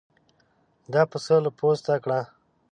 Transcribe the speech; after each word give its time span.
دا 0.93 1.01
پسه 1.11 1.35
له 1.45 1.51
پوسته 1.59 1.93
کړه. 2.03 2.21